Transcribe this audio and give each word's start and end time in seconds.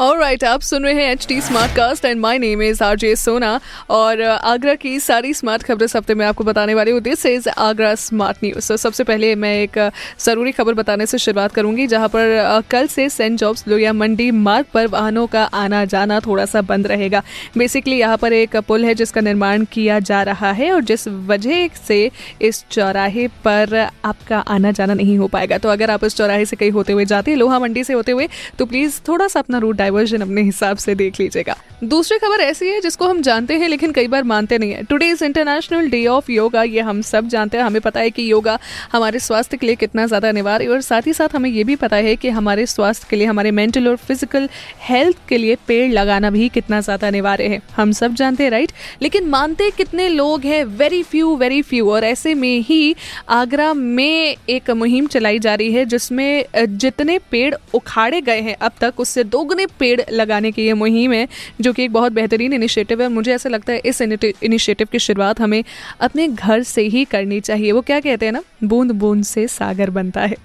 Right 0.00 0.44
आप 0.44 0.60
सुन 0.60 0.84
रहे 0.84 0.94
हैं 0.94 1.10
H 1.12 1.26
T 1.28 1.40
smart 1.40 1.72
cast 1.76 2.04
and 2.04 2.20
my 2.20 2.38
name 2.38 2.62
is 2.62 2.82
R 2.84 2.96
J 2.96 3.14
Sona 3.16 3.60
और 3.90 4.20
uh, 4.20 4.28
आगरा 4.28 4.74
की 4.74 5.00
सारी 5.00 5.32
स्मार्ट 5.34 5.62
खबरें 5.62 5.84
इस 5.84 5.96
हफ़्ते 5.96 6.14
में 6.14 6.24
आपको 6.26 6.44
बताने 6.44 6.74
वाली 6.74 6.90
हूँ। 6.90 7.00
This 7.00 7.26
is 7.26 7.48
Agra 7.48 7.94
smart 7.94 8.36
news 8.44 8.68
तो 8.68 8.76
सबसे 8.76 9.04
पहले 9.04 9.34
मैं 9.34 9.54
एक 9.54 9.78
uh, 9.78 9.90
ज़रूरी 10.24 10.52
खबर 10.52 10.74
बताने 10.74 11.06
से 11.06 11.18
शुरुआत 11.18 11.52
करूँगी 11.52 11.86
जहाँ 11.86 12.08
पर 12.08 12.60
uh, 12.60 12.70
कल 12.70 12.86
से 12.86 13.08
सेंट 13.08 13.38
जॉब्स 13.38 13.64
लोहिया 13.68 13.92
मंडी 13.92 14.30
मार्ग 14.30 14.66
पर 14.74 14.86
वाहनों 14.86 15.26
का 15.26 15.44
आना 15.44 15.84
जाना 15.84 16.20
थोड़ा 16.20 16.44
सा 16.44 16.62
बंद 16.62 16.86
रहेगा। 16.86 17.22
बेसिकली 17.58 17.98
यहाँ 17.98 18.16
पर 18.16 18.32
एक 18.32 18.56
पुल 18.56 18.84
है 18.84 18.94
जिसका 18.94 19.20
निर्माण 19.20 19.64
किया 19.64 19.98
जा 20.00 20.22
रहा 20.22 20.52
है 20.52 20.72
और 20.72 20.82
जिस 20.82 21.06
वजह 21.08 21.68
से 21.88 22.10
इस 22.42 22.64
चौराहे 22.70 23.28
पर 23.44 23.76
आपका 24.04 24.38
आना 24.38 24.70
जाना 24.70 24.94
नहीं 24.94 25.18
हो 25.18 25.28
पाएगा। 25.28 25.58
तो 25.58 25.68
अगर 25.68 25.90
आप 25.90 26.04
इस 26.04 26.16
चौराहे 26.16 26.44
से 26.44 26.56
कहीं 26.56 26.70
होते 26.70 26.92
हुए 26.92 27.04
जाते 27.04 27.30
हैं 27.30 27.38
लोहा 27.38 27.58
मंडी 27.58 27.84
से 27.84 27.92
होते 27.92 28.12
हुए 28.12 28.28
तो 28.58 28.66
प्लीज़ 28.66 29.00
थोड़ा 29.08 29.28
सा 29.28 29.40
अपना 29.40 29.58
रूट 29.58 29.76
डाइवर्जन 29.90 30.20
अपने 30.20 30.42
हिसाब 30.42 30.76
से 30.78 30.94
देख 30.94 31.20
लीजिएगा। 31.20 31.56
दूसरी 31.84 32.18
खबर 32.18 32.40
ऐसी 32.40 32.66
है 32.68 32.80
जिसको 32.80 33.06
हम 33.08 33.20
जानते 33.22 33.54
हैं, 33.54 33.68
लेकिन 33.68 33.92
कई 33.92 34.08
बार 34.08 34.24
मानते 34.24 34.56
नहीं 34.58 34.72
है। 34.72 34.82
Today 34.84 35.08
is 35.10 35.24
international 35.24 35.88
day 35.90 36.04
of 36.06 36.30
yoga 36.32 36.62
ये 36.64 36.80
हम 36.80 37.00
सब 37.02 37.28
जानते 37.28 37.56
हैं। 37.56 37.64
हमें 37.64 37.80
पता 37.82 38.00
है 38.00 38.10
कि 38.10 38.30
योगा 38.30 38.58
हमारे 38.92 39.18
स्वास्थ्य 39.18 39.56
के 39.56 39.66
लिए 39.66 39.76
कितना 39.76 40.06
ज़्यादा 40.06 40.28
अनिवार्य 40.28 40.66
और 40.66 40.80
साथ 40.80 41.06
ही 41.06 41.12
साथ 41.12 41.34
हमें 41.34 41.48
ये 41.50 41.64
भी 41.64 41.76
पता 41.76 41.96
है 41.98 42.14
कि 42.16 42.28
हमारे 42.30 42.66
स्वास्थ्य 42.66 43.06
के 43.10 43.16
लिए, 43.16 43.26
हमारे 43.26 43.50
मेंटल 43.50 43.88
और 43.88 43.96
फ़िज़िकल 43.98 44.48
हेल्थ 44.80 45.16
के 45.28 45.38
लिए 45.38 45.56
पेड़ 45.66 45.90
लगाना 45.92 46.30
भी 46.30 46.48
कितना 46.50 46.80
ज़्यादा 46.80 47.08
अनिवार्य 47.08 47.46
है। 47.46 47.60
हम 47.76 47.92
सब 47.92 48.14
जानते 48.14 48.44
हैं 48.44 48.50
राइट 48.50 48.72
लेकिन 49.02 49.28
मानते 49.28 49.70
कितने 49.78 50.08
लोग 50.10 50.44
हैं? 50.44 50.64
वेरी 50.64 51.02
फ्यू 51.04 51.34
वेरी 51.36 51.62
फ्यू 51.62 51.90
और 51.90 52.04
ऐसे 52.04 52.34
में 52.34 52.58
ही 52.60 52.94
आगरा 53.30 53.72
में 53.74 54.36
एक 54.50 54.70
मुहिम 54.72 55.06
चलाई 55.08 55.38
जा 55.38 55.54
रही 55.54 55.72
है, 55.72 55.84
जिसमें 55.86 56.44
जितने 56.56 57.18
पेड़ 57.30 57.54
उखाड़े 57.74 58.20
गए 58.20 58.40
हैं, 58.40 58.56
अब 58.56 58.72
तक 58.80 59.00
उससे 59.00 59.24
दोगुने 59.26 59.66
पेड़ 59.80 60.00
लगाने 60.12 60.52
की 60.52 60.66
ये 60.66 60.72
मुहिम 60.74 61.12
है, 61.12 61.26
जो 61.60 61.72
कि 61.72 61.84
एक 61.84 61.92
बहुत 61.92 62.12
बेहतरीन 62.12 62.52
इनिशिएटिव 62.52 63.02
है। 63.02 63.08
मुझे 63.08 63.34
ऐसा 63.34 63.48
लगता 63.48 63.72
है 63.72 63.80
इस 63.84 64.02
इनिशिएटिव 64.02 64.88
की 64.92 64.98
शुरुआत 64.98 65.40
हमें 65.40 65.62
अपने 66.00 66.28
घर 66.28 66.62
से 66.62 66.82
ही 66.82 67.04
करनी 67.04 67.40
चाहिए। 67.40 67.72
वो 67.72 67.80
क्या 67.80 68.00
कहते 68.00 68.26
हैं 68.26 68.32
ना? 68.32 68.42
बूंद 68.64 68.90
बूंद 68.92 69.24
से 69.24 69.46
सागर 69.48 69.90
बनता 69.90 70.20
है। 70.20 70.36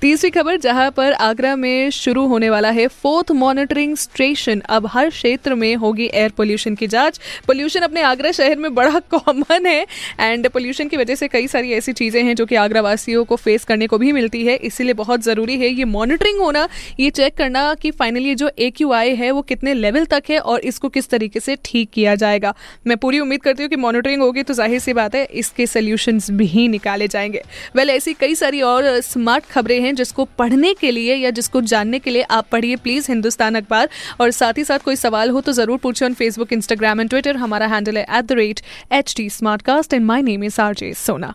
तीसरी 0.00 0.30
खबर, 0.30 0.56
जहाँ 0.56 0.90
पर 0.90 1.12
आगरा 1.12 1.54
में 1.56 1.90
शुरू 1.90 2.26
होने 2.26 2.50
वाला 2.50 2.70
है 2.70 2.86
फोर्थ 3.02 3.30
मॉनिटरिंग 3.32 3.96
स्टेशन। 3.96 4.60
अब 4.68 4.86
हर 4.86 5.10
क्षेत्र 5.10 5.54
में 5.54 5.74
होगी 5.76 6.10
एयर 6.14 6.30
पोल्यूशन 6.30 6.74
की 6.74 6.86
जाँच। 6.86 7.20
पोल्यूशन 7.46 7.80
अपने 7.80 8.02
आगरा 8.02 8.32
शहर 8.32 8.56
में 8.56 8.74
बड़ा 8.74 8.98
कॉमन 9.14 9.66
है। 9.66 9.86
एंड 10.20 10.48
पोल्यूशन 10.48 10.88
की 10.88 10.96
वजह 10.96 11.14
से 11.14 11.28
कई 11.28 11.46
सारी 11.46 11.72
ऐसी 11.72 11.92
चीज़ें 11.92 12.22
हैं 12.22 12.34
जो 12.34 12.46
कि 12.46 12.54
आगरा 12.54 12.80
वासियों 12.80 13.24
को 13.24 13.36
फेस 13.36 13.64
करने 13.64 13.86
को 13.86 13.98
भी 13.98 14.12
मिलती 14.12 14.44
है। 14.46 14.56
इसीलिए 14.62 14.94
बहुत 14.94 15.22
ज़रूरी 15.22 15.58
है 15.58 15.68
ये 15.68 15.84
मॉनिटरिंग 15.84 16.40
होना, 16.40 16.68
ये 17.00 17.10
चेक 17.10 17.34
करना 17.34 17.74
कि 17.74 17.90
फाइनली 17.90 18.34
जो 18.34 18.50
ए 18.58 18.70
आई 18.84 19.14
है, 19.14 19.30
वो 19.30 19.42
कितने 19.42 19.74
लेवल 19.74 20.04
तक 20.06 20.22
है 20.30 20.38
और 20.40 20.60
इसको 20.62 20.88
किस 20.88 21.08
तरीके 21.10 21.40
से 21.40 21.56
ठीक 21.64 21.90
किया 21.90 22.14
जाएगा। 22.14 22.54
मैं 22.86 22.96
पूरी 22.96 23.20
उम्मीद 23.20 23.42
करती 23.42 23.62
हूँ 23.62 23.70
कि 23.70 23.76
मॉनिटरिंग 23.78 24.22
होगी 24.22 24.42
तो 24.42 24.54
ज़ाहिर 24.54 24.78
सी 24.78 24.92
बात 24.92 25.14
है, 25.14 25.24
इसके 25.24 25.66
सोल्यूशंस 25.66 26.30
भी 26.32 26.66
निकाले 26.68 27.08
जाएँगे। 27.08 27.42
वेल 27.76 27.90
ऐसी 27.90 28.14
कई 28.14 28.34
सारी 28.34 28.60
और 28.62 28.88
स्मार्ट 29.02 29.44
खबरें 29.46 29.80
हैं 29.80 29.94
जिसको 29.94 30.24
पढ़ने 30.38 30.74
के 30.74 30.90
लिए 30.90 31.14
या 31.16 31.30
जिसको 31.30 31.60
जानने 31.62 31.98
के 31.98 32.10
लिए 32.10 32.22
आप 32.22 32.48
पढ़िए 32.52 32.76
प्लीज़ 32.78 33.10
हिंदुस्तान 33.10 33.54
अखबार। 33.54 33.88
और 34.20 34.30
साथ 34.32 34.58
ही 34.58 34.64
साथ 34.64 34.78
कोई 34.78 34.96
सवाल 34.96 35.30
हो 35.30 35.40
तो 35.40 35.52
ज़रूर 35.52 35.78
पूछे 35.78 36.04
on 36.04 36.14
Facebook 36.14 36.52
Instagram 36.52 37.00
and 37.00 37.10
Twitter 37.10 37.36
हमारा 37.36 37.66
हैंडल 37.66 37.98
है 37.98 38.06
at 38.08 38.24
the 38.24 38.32
rate 38.34 38.60
H 38.92 39.14
T 39.16 39.28
smart 39.30 39.62
cast 39.62 39.94
and 39.94 40.04
my 40.06 40.22
name 40.22 40.44
is 40.44 40.60
R 40.60 40.74
J 40.74 40.92
Sona 40.96 41.34